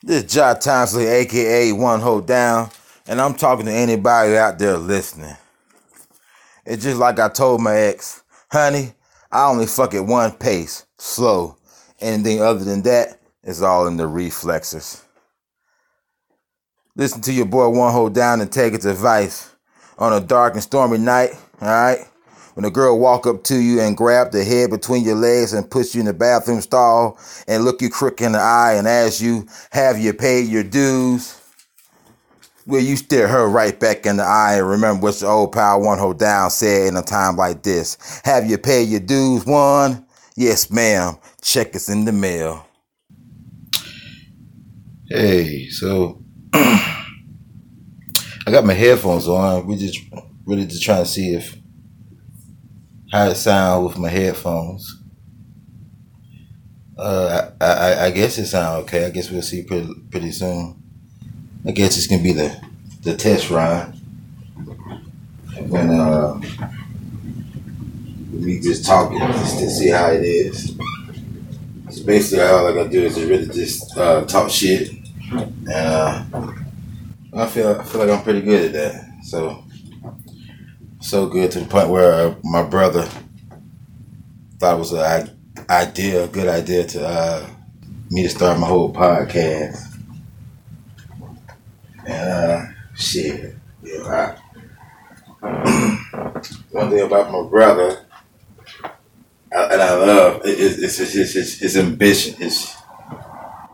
This 0.00 0.22
is 0.22 0.32
Jot 0.32 0.60
Tonsley, 0.60 1.06
aka 1.08 1.72
One 1.72 2.00
Hold 2.00 2.28
Down, 2.28 2.70
and 3.08 3.20
I'm 3.20 3.34
talking 3.34 3.66
to 3.66 3.72
anybody 3.72 4.36
out 4.36 4.56
there 4.56 4.76
listening. 4.76 5.36
It's 6.64 6.84
just 6.84 6.98
like 6.98 7.18
I 7.18 7.28
told 7.28 7.60
my 7.60 7.74
ex, 7.74 8.22
honey, 8.48 8.92
I 9.32 9.46
only 9.48 9.66
fuck 9.66 9.94
at 9.94 10.06
one 10.06 10.30
pace, 10.30 10.86
slow. 10.98 11.56
Anything 11.98 12.40
other 12.40 12.64
than 12.64 12.82
that 12.82 13.18
is 13.42 13.60
all 13.60 13.88
in 13.88 13.96
the 13.96 14.06
reflexes. 14.06 15.02
Listen 16.94 17.20
to 17.22 17.32
your 17.32 17.46
boy 17.46 17.68
One 17.68 17.92
Hold 17.92 18.14
Down 18.14 18.40
and 18.40 18.52
take 18.52 18.74
its 18.74 18.84
advice. 18.84 19.50
On 19.98 20.12
a 20.12 20.20
dark 20.20 20.54
and 20.54 20.62
stormy 20.62 20.98
night, 20.98 21.30
alright? 21.60 22.06
When 22.58 22.64
a 22.64 22.72
girl 22.72 22.98
walk 22.98 23.24
up 23.24 23.44
to 23.44 23.56
you 23.56 23.80
and 23.80 23.96
grab 23.96 24.32
the 24.32 24.42
head 24.42 24.70
between 24.70 25.04
your 25.04 25.14
legs 25.14 25.52
and 25.52 25.70
push 25.70 25.94
you 25.94 26.00
in 26.00 26.06
the 26.06 26.12
bathroom 26.12 26.60
stall 26.60 27.16
and 27.46 27.64
look 27.64 27.80
you 27.80 27.88
crook 27.88 28.20
in 28.20 28.32
the 28.32 28.40
eye 28.40 28.74
and 28.74 28.88
ask 28.88 29.20
you, 29.20 29.46
have 29.70 29.96
you 29.96 30.12
paid 30.12 30.48
your 30.48 30.64
dues? 30.64 31.40
Will 32.66 32.80
you 32.80 32.96
stare 32.96 33.28
her 33.28 33.48
right 33.48 33.78
back 33.78 34.06
in 34.06 34.16
the 34.16 34.24
eye 34.24 34.56
and 34.56 34.68
remember 34.68 35.04
what 35.04 35.20
your 35.20 35.30
old 35.30 35.52
pal 35.52 35.80
One 35.82 36.00
Hold 36.00 36.18
Down 36.18 36.50
said 36.50 36.88
in 36.88 36.96
a 36.96 37.02
time 37.02 37.36
like 37.36 37.62
this? 37.62 37.96
Have 38.24 38.50
you 38.50 38.58
paid 38.58 38.88
your 38.88 38.98
dues, 38.98 39.46
one? 39.46 40.04
Yes, 40.36 40.68
ma'am. 40.68 41.16
Check 41.40 41.76
us 41.76 41.88
in 41.88 42.06
the 42.06 42.12
mail. 42.12 42.66
Hey, 45.08 45.68
so 45.68 46.24
I 46.52 47.06
got 48.48 48.64
my 48.66 48.74
headphones 48.74 49.28
on. 49.28 49.64
We 49.68 49.76
just 49.76 50.00
really 50.44 50.66
just 50.66 50.82
trying 50.82 51.04
to 51.04 51.08
see 51.08 51.34
if 51.34 51.56
how 53.12 53.28
it 53.28 53.36
sound 53.36 53.86
with 53.86 53.98
my 53.98 54.08
headphones. 54.08 55.02
Uh, 56.96 57.50
I, 57.60 57.64
I, 57.64 58.04
I 58.06 58.10
guess 58.10 58.38
it 58.38 58.46
sound 58.46 58.82
okay. 58.84 59.06
I 59.06 59.10
guess 59.10 59.30
we'll 59.30 59.42
see 59.42 59.62
pretty 59.62 59.88
pretty 60.10 60.32
soon. 60.32 60.82
I 61.66 61.70
guess 61.72 61.96
it's 61.96 62.06
gonna 62.08 62.22
be 62.22 62.32
the 62.32 62.60
the 63.02 63.16
test 63.16 63.50
run, 63.50 64.00
and 65.56 65.70
then 65.72 65.90
uh, 65.90 66.40
we 68.32 68.60
just 68.60 68.84
talking 68.84 69.18
just 69.18 69.58
to 69.58 69.70
see 69.70 69.88
how 69.90 70.10
it 70.10 70.22
is. 70.22 70.76
So 71.90 72.04
basically, 72.04 72.44
all 72.44 72.66
I 72.66 72.74
gotta 72.74 72.90
do 72.90 73.02
is 73.02 73.20
really 73.22 73.46
just 73.46 73.96
uh, 73.96 74.24
talk 74.24 74.50
shit, 74.50 74.90
and 75.32 75.68
uh, 75.68 76.24
I 77.34 77.46
feel 77.46 77.80
I 77.80 77.84
feel 77.84 78.00
like 78.04 78.10
I'm 78.10 78.22
pretty 78.22 78.42
good 78.42 78.66
at 78.66 78.72
that. 78.72 79.24
So 79.24 79.64
so 81.00 81.26
good 81.26 81.50
to 81.52 81.60
the 81.60 81.66
point 81.66 81.88
where 81.90 82.36
my 82.42 82.62
brother 82.62 83.08
thought 84.58 84.74
it 84.74 84.78
was 84.78 84.92
an 84.92 85.30
idea, 85.70 86.24
a 86.24 86.28
good 86.28 86.48
idea 86.48 86.84
to 86.84 87.06
uh, 87.06 87.46
me 88.10 88.22
to 88.24 88.28
start 88.28 88.58
my 88.58 88.66
whole 88.66 88.92
podcast. 88.92 89.84
And 92.06 92.30
uh, 92.30 92.66
shit. 92.96 93.54
I, 93.84 94.36
one 96.70 96.90
thing 96.90 97.00
about 97.00 97.30
my 97.30 97.48
brother, 97.48 98.04
I, 99.54 99.62
and 99.64 99.82
I 99.82 99.94
love 99.94 100.44
is 100.44 100.82
it's 100.82 100.96
his, 100.98 101.12
his, 101.12 101.34
his, 101.34 101.58
his 101.58 101.76
ambition, 101.76 102.34
his 102.34 102.74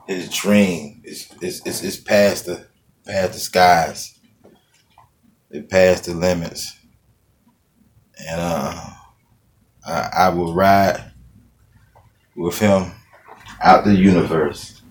his 0.07 0.29
dream. 0.29 1.01
It's, 1.03 1.33
it's, 1.41 1.63
it's, 1.65 1.83
it's 1.83 1.97
past 1.97 2.47
the 2.47 2.67
past 3.07 3.33
the 3.33 3.39
skies. 3.39 4.19
It 5.51 5.71
past 5.71 6.05
the 6.05 6.15
limits 6.15 6.77
and 8.19 8.41
uh, 8.41 8.91
I, 9.87 10.11
I 10.17 10.29
will 10.31 10.55
ride 10.55 11.13
with 12.37 12.59
him 12.59 12.93
out 13.61 13.85
the 13.85 13.95
universe 13.95 14.83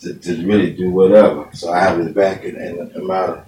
to, 0.00 0.14
to 0.14 0.46
really 0.46 0.72
do 0.72 0.90
whatever. 0.90 1.48
So 1.52 1.72
I 1.72 1.80
have 1.80 1.98
his 1.98 2.12
back 2.12 2.44
in, 2.44 2.56
in 2.56 3.06
matter 3.06 3.32
of 3.32 3.46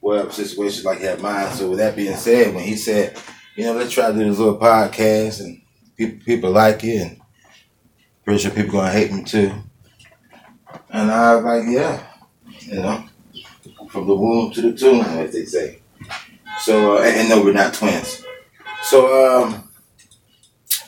whatever 0.00 0.30
situations 0.30 0.84
like 0.84 1.00
that 1.00 1.20
mine. 1.20 1.52
So 1.52 1.70
with 1.70 1.78
that 1.78 1.96
being 1.96 2.16
said, 2.16 2.54
when 2.54 2.64
he 2.64 2.76
said, 2.76 3.18
you 3.56 3.64
know, 3.64 3.74
let's 3.74 3.92
try 3.92 4.08
to 4.08 4.12
do 4.12 4.24
this 4.24 4.38
little 4.38 4.58
podcast 4.58 5.40
and 5.40 5.60
people 5.96 6.24
people 6.24 6.50
like 6.50 6.84
it 6.84 7.02
and 7.02 7.20
pretty 8.24 8.40
sure 8.40 8.50
people 8.50 8.72
gonna 8.72 8.90
hate 8.92 9.12
me 9.12 9.24
too. 9.24 9.52
And 10.90 11.10
I 11.10 11.34
was 11.36 11.44
like, 11.44 11.64
yeah, 11.68 12.06
you 12.60 12.80
know, 12.80 13.04
from 13.88 14.06
the 14.06 14.14
womb 14.14 14.52
to 14.52 14.62
the 14.62 14.76
tomb, 14.76 15.00
as 15.00 15.32
they 15.32 15.44
say. 15.44 15.80
So, 16.66 16.96
uh, 16.96 17.02
and, 17.02 17.16
and 17.16 17.28
no, 17.28 17.44
we're 17.44 17.52
not 17.52 17.74
twins. 17.74 18.24
So, 18.82 19.44
um, 19.44 19.70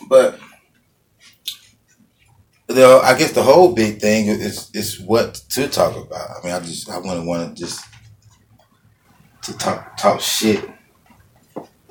but 0.09 0.41
the 2.67 3.01
I 3.05 3.17
guess 3.17 3.31
the 3.31 3.45
whole 3.45 3.73
big 3.77 4.01
thing 4.01 4.27
is 4.27 4.73
is 4.75 4.99
what 4.99 5.35
to 5.51 5.69
talk 5.69 5.95
about. 5.97 6.31
I 6.31 6.45
mean, 6.45 6.53
I 6.53 6.59
just 6.59 6.91
I 6.91 6.99
want 6.99 7.21
to 7.21 7.25
want 7.25 7.57
to 7.57 7.63
just 7.63 7.85
to 9.43 9.57
talk 9.57 9.97
talk 9.97 10.21
shit 10.21 10.69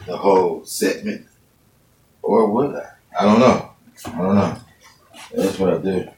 the 0.06 0.18
whole 0.18 0.66
segment, 0.66 1.26
or 2.22 2.52
would 2.52 2.76
I? 2.76 2.90
I 3.18 3.24
don't 3.24 3.40
know. 3.40 3.72
I 4.06 4.18
don't 4.18 4.36
know. 4.36 4.58
That's 5.34 5.60
what 5.60 5.76
I 5.76 5.78
do. 5.78 6.10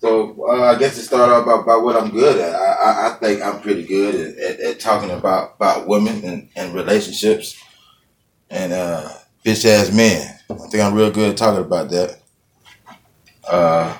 So 0.00 0.42
uh, 0.48 0.62
I 0.74 0.78
guess 0.78 0.96
to 0.96 1.02
start 1.02 1.30
off 1.30 1.44
by, 1.44 1.52
about 1.52 1.84
what 1.84 1.96
I'm 1.96 2.10
good 2.10 2.38
at, 2.38 2.54
I, 2.54 2.71
I, 2.82 3.10
I 3.10 3.16
think 3.20 3.42
I'm 3.42 3.60
pretty 3.60 3.84
good 3.84 4.14
at, 4.14 4.38
at, 4.38 4.60
at, 4.60 4.80
talking 4.80 5.10
about, 5.10 5.54
about 5.56 5.86
women 5.86 6.24
and, 6.24 6.48
and 6.56 6.74
relationships 6.74 7.62
and 8.50 8.72
uh, 8.72 9.08
bitch 9.44 9.64
ass 9.64 9.92
men. 9.92 10.38
I 10.50 10.54
think 10.68 10.82
I'm 10.82 10.94
real 10.94 11.10
good 11.10 11.30
at 11.30 11.36
talking 11.36 11.64
about 11.64 11.90
that. 11.90 12.18
Uh, 13.48 13.96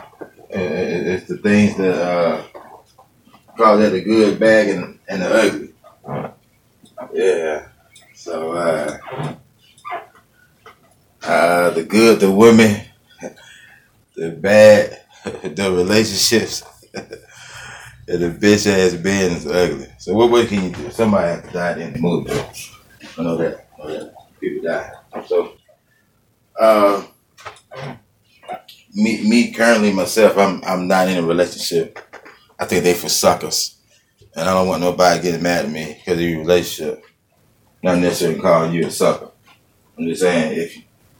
it, 0.50 1.06
it's 1.06 1.28
the 1.28 1.38
things 1.38 1.76
that 1.76 1.94
uh, 1.94 2.42
call 3.56 3.78
that 3.78 3.90
the 3.90 4.02
good, 4.02 4.40
bad, 4.40 4.68
and, 4.68 4.98
and 5.08 5.22
the 5.22 5.34
ugly. 5.34 5.74
Yeah. 7.12 7.68
So 8.14 8.52
uh, 8.52 8.98
uh, 11.22 11.70
the 11.70 11.84
good, 11.84 12.20
the 12.20 12.30
women, 12.30 12.82
the 14.16 14.30
bad, 14.30 15.00
the 15.24 15.72
relationships, 15.72 16.62
the 18.18 18.30
bitch 18.30 18.66
ass 18.66 18.94
being 18.94 19.32
is 19.32 19.46
ugly. 19.46 19.88
So 19.98 20.14
what 20.14 20.30
what 20.30 20.48
can 20.48 20.64
you 20.64 20.70
do? 20.70 20.90
Somebody 20.90 21.28
has 21.28 21.44
to 21.44 21.52
die 21.52 21.80
in 21.80 21.92
the 21.92 21.98
movie. 21.98 22.30
I 23.18 23.22
know 23.22 23.36
that. 23.36 23.68
I 23.78 23.86
know 23.86 23.98
that. 23.98 24.14
People 24.40 24.68
die. 24.68 24.90
So 25.26 25.52
uh, 26.58 27.04
me 28.94 29.28
me 29.28 29.52
currently 29.52 29.92
myself, 29.92 30.36
I'm 30.36 30.62
I'm 30.64 30.88
not 30.88 31.08
in 31.08 31.22
a 31.22 31.26
relationship. 31.26 31.98
I 32.58 32.66
think 32.66 32.84
they 32.84 32.94
for 32.94 33.08
suckers. 33.08 33.76
And 34.34 34.48
I 34.48 34.54
don't 34.54 34.68
want 34.68 34.80
nobody 34.80 35.22
getting 35.22 35.42
mad 35.42 35.66
at 35.66 35.70
me 35.70 35.94
because 35.98 36.18
of 36.18 36.24
your 36.24 36.40
relationship. 36.40 37.04
Not 37.82 37.98
necessarily 37.98 38.40
calling 38.40 38.72
you 38.72 38.86
a 38.86 38.90
sucker. 38.90 39.30
I'm 39.98 40.06
just 40.06 40.22
saying 40.22 40.58
if 40.58 40.76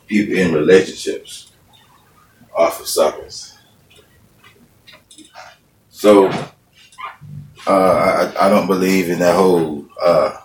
people 0.07 0.37
in 0.37 0.55
relationships 0.55 1.53
are 2.55 2.71
for 2.71 2.85
suckers. 2.85 3.59
So 5.91 6.31
uh, 7.67 8.33
I, 8.37 8.47
I 8.47 8.49
don't 8.51 8.67
believe 8.67 9.09
in 9.09 9.19
that 9.21 9.37
whole 9.37 9.87
uh, 10.03 10.37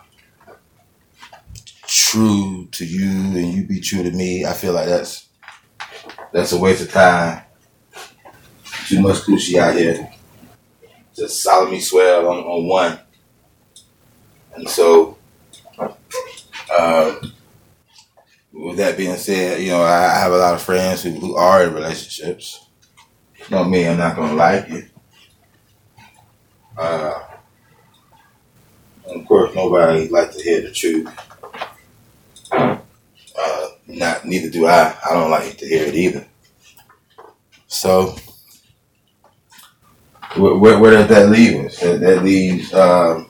true 1.88 2.68
to 2.72 2.86
you 2.86 3.10
and 3.10 3.54
you 3.54 3.66
be 3.66 3.80
true 3.80 4.04
to 4.04 4.12
me. 4.12 4.46
I 4.46 4.54
feel 4.54 4.74
like 4.74 4.88
that's 4.88 5.28
that's 6.32 6.52
a 6.52 6.60
waste 6.60 6.84
of 6.84 6.92
time. 6.92 7.44
Too 8.88 9.02
much 9.02 9.18
coochie 9.18 9.60
out 9.60 9.76
here. 9.76 10.12
Just 11.16 11.42
solemnly 11.42 11.80
swear 11.80 12.20
on, 12.28 12.38
on 12.38 12.68
one. 12.68 13.00
And 14.56 14.70
so, 14.70 15.18
uh, 16.72 17.16
with 18.52 18.78
that 18.78 18.98
being 18.98 19.16
said, 19.16 19.62
you 19.62 19.70
know, 19.70 19.84
I 19.84 20.20
have 20.20 20.32
a 20.32 20.38
lot 20.38 20.56
of 20.56 20.62
friends 20.62 21.04
who, 21.04 21.12
who 21.12 21.36
are 21.36 21.64
in 21.64 21.74
relationships. 21.74 22.68
You 23.38 23.46
know 23.56 23.64
me, 23.64 23.88
I'm 23.88 23.98
not 23.98 24.16
gonna 24.16 24.34
like 24.34 24.70
it. 24.70 24.92
Uh, 26.78 27.20
of 29.08 29.26
course, 29.26 29.56
nobody 29.56 30.08
like 30.10 30.32
to 30.32 30.42
hear 30.44 30.62
the 30.62 30.72
truth. 30.72 31.10
Uh, 32.52 33.70
not 33.88 34.26
neither 34.26 34.50
do 34.50 34.68
I. 34.68 34.96
I 35.10 35.14
don't 35.14 35.32
like 35.32 35.58
to 35.58 35.68
hear 35.68 35.86
it 35.86 35.96
either. 35.96 36.28
So, 37.68 38.16
where, 40.36 40.80
where 40.80 40.92
does 40.92 41.08
that 41.10 41.30
leave 41.30 41.66
us? 41.66 41.80
That, 41.80 42.00
that 42.02 42.24
leaves 42.24 42.74
um, 42.74 43.30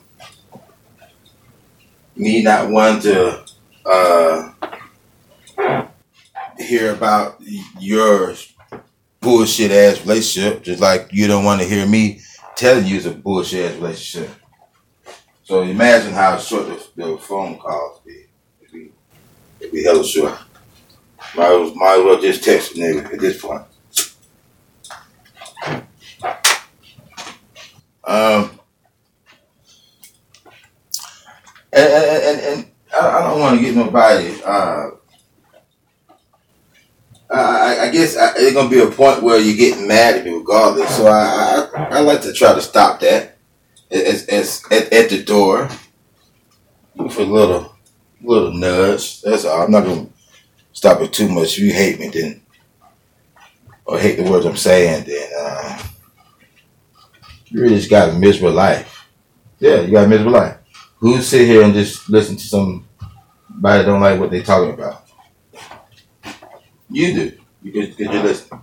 me 2.16 2.42
not 2.42 2.70
wanting 2.70 3.02
to 3.02 3.44
uh, 3.86 4.52
hear 6.58 6.94
about 6.94 7.40
your 7.78 8.34
bullshit 9.20 9.70
ass 9.70 10.00
relationship, 10.02 10.62
just 10.62 10.80
like 10.80 11.08
you 11.12 11.26
don't 11.26 11.44
want 11.44 11.60
to 11.60 11.66
hear 11.66 11.86
me 11.86 12.20
telling 12.58 12.86
you 12.86 12.96
it's 12.96 13.06
a 13.06 13.12
bullshit 13.12 13.70
ass 13.70 13.76
relationship. 13.78 14.30
So 15.44 15.62
imagine 15.62 16.12
how 16.12 16.36
short 16.38 16.66
the, 16.66 16.86
the 16.96 17.16
phone 17.18 17.56
calls 17.56 18.00
be. 18.04 18.24
It'd 18.60 18.72
be, 18.72 18.92
it'd 19.60 19.72
be 19.72 19.84
hella 19.84 20.04
short. 20.04 20.36
Might 21.36 21.52
as, 21.52 21.74
might 21.76 21.98
as 21.98 22.04
well 22.04 22.20
just 22.20 22.44
text 22.44 22.72
a 22.72 22.74
nigga 22.74 23.12
at 23.12 23.20
this 23.20 23.40
point. 23.40 23.62
Um, 28.04 28.58
and 31.72 31.92
and, 31.92 32.22
and, 32.24 32.40
and 32.40 32.70
I, 32.94 33.08
I 33.08 33.22
don't 33.28 33.40
want 33.40 33.58
to 33.58 33.64
get 33.64 33.76
nobody. 33.76 34.42
Uh, 34.44 34.90
I, 37.68 37.88
I 37.88 37.90
guess 37.90 38.16
I, 38.16 38.32
it's 38.36 38.54
gonna 38.54 38.70
be 38.70 38.80
a 38.80 38.90
point 38.90 39.22
where 39.22 39.38
you 39.38 39.56
get 39.56 39.86
mad 39.86 40.16
at 40.16 40.24
me 40.24 40.32
regardless. 40.32 40.96
So 40.96 41.06
I, 41.06 41.68
I 41.76 41.98
I 41.98 42.00
like 42.00 42.22
to 42.22 42.32
try 42.32 42.54
to 42.54 42.62
stop 42.62 43.00
that. 43.00 43.36
It's, 43.90 44.24
it's 44.24 44.72
at, 44.72 44.92
at 44.92 45.10
the 45.10 45.22
door 45.22 45.68
with 46.94 47.18
a 47.18 47.24
little 47.24 47.74
little 48.22 48.52
nudge. 48.52 49.20
That's 49.22 49.44
all. 49.44 49.62
I'm 49.62 49.70
not 49.70 49.84
gonna 49.84 50.08
stop 50.72 51.00
it 51.02 51.12
too 51.12 51.28
much. 51.28 51.58
If 51.58 51.64
you 51.64 51.72
hate 51.72 52.00
me, 52.00 52.08
then 52.08 52.42
or 53.84 53.98
hate 53.98 54.16
the 54.16 54.30
words 54.30 54.46
I'm 54.46 54.56
saying, 54.56 55.04
then 55.04 55.30
uh, 55.38 55.82
you 57.46 57.60
really 57.60 57.76
just 57.76 57.90
got 57.90 58.10
a 58.10 58.12
miserable 58.12 58.54
life. 58.54 59.06
Yeah, 59.58 59.80
you 59.80 59.92
got 59.92 60.04
a 60.04 60.08
miserable 60.08 60.32
life. 60.32 60.56
Who 60.98 61.20
sit 61.20 61.46
here 61.46 61.62
and 61.62 61.74
just 61.74 62.08
listen 62.08 62.36
to 62.36 62.46
somebody 62.46 63.84
don't 63.84 64.00
like 64.00 64.18
what 64.18 64.30
they 64.30 64.42
talking 64.42 64.74
about? 64.74 65.06
You 66.90 67.14
do 67.14 67.37
because, 67.62 67.94
because 67.96 68.14
you're 68.14 68.22
listening. 68.22 68.62